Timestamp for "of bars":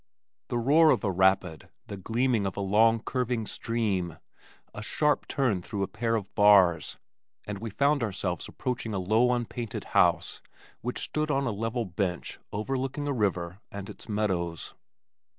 6.15-6.97